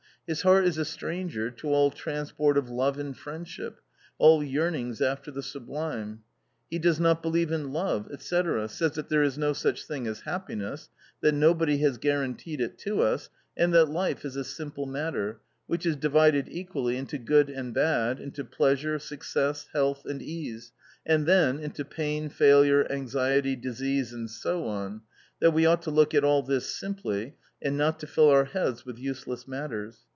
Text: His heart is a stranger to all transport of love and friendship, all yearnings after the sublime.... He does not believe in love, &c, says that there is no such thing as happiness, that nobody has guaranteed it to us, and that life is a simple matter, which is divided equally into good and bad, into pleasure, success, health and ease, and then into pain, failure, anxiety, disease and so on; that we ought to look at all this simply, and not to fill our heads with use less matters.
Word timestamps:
His 0.27 0.43
heart 0.43 0.63
is 0.65 0.77
a 0.77 0.85
stranger 0.85 1.49
to 1.51 1.73
all 1.73 1.91
transport 1.91 2.57
of 2.57 2.69
love 2.69 2.97
and 2.97 3.17
friendship, 3.17 3.81
all 4.17 4.41
yearnings 4.41 5.01
after 5.01 5.29
the 5.29 5.43
sublime.... 5.43 6.21
He 6.69 6.79
does 6.79 7.01
not 7.01 7.21
believe 7.21 7.51
in 7.51 7.73
love, 7.73 8.07
&c, 8.17 8.39
says 8.67 8.91
that 8.93 9.09
there 9.09 9.23
is 9.23 9.37
no 9.37 9.51
such 9.51 9.83
thing 9.83 10.07
as 10.07 10.21
happiness, 10.21 10.89
that 11.19 11.33
nobody 11.33 11.79
has 11.79 11.97
guaranteed 11.97 12.61
it 12.61 12.77
to 12.77 13.01
us, 13.01 13.29
and 13.57 13.73
that 13.73 13.89
life 13.89 14.23
is 14.23 14.37
a 14.37 14.45
simple 14.45 14.85
matter, 14.85 15.41
which 15.67 15.85
is 15.85 15.97
divided 15.97 16.47
equally 16.49 16.95
into 16.95 17.17
good 17.17 17.49
and 17.49 17.73
bad, 17.73 18.17
into 18.19 18.45
pleasure, 18.45 18.99
success, 18.99 19.67
health 19.73 20.05
and 20.05 20.21
ease, 20.21 20.71
and 21.05 21.25
then 21.25 21.59
into 21.59 21.83
pain, 21.83 22.29
failure, 22.29 22.89
anxiety, 22.89 23.55
disease 23.57 24.13
and 24.13 24.29
so 24.29 24.65
on; 24.65 25.01
that 25.41 25.51
we 25.51 25.65
ought 25.65 25.81
to 25.81 25.91
look 25.91 26.13
at 26.13 26.23
all 26.23 26.41
this 26.43 26.73
simply, 26.73 27.35
and 27.61 27.77
not 27.77 27.99
to 27.99 28.07
fill 28.07 28.29
our 28.29 28.45
heads 28.45 28.85
with 28.85 28.97
use 28.97 29.27
less 29.27 29.45
matters. 29.45 30.05